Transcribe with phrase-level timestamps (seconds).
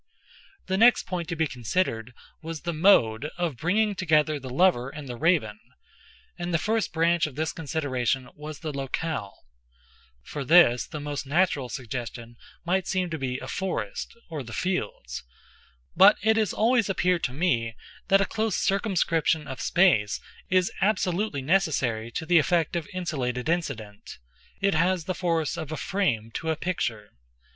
[0.65, 5.07] The next point to be considered was the mode of bringing together the lover and
[5.07, 9.35] the Raven—and the first branch of this consideration was the locale.
[10.23, 12.35] For this the most natural suggestion
[12.65, 17.75] might seem to be a forest, or the fields—but it has always appeared to me
[18.07, 24.73] that a close circumscription of space is absolutely necessary to the effect of insulated incident:—it
[24.73, 27.11] has the force of a frame to a picture.